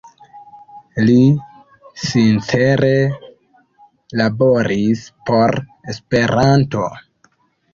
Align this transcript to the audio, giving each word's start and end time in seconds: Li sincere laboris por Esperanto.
Li 1.09 1.17
sincere 2.05 2.91
laboris 4.23 5.05
por 5.29 5.55
Esperanto. 5.95 6.89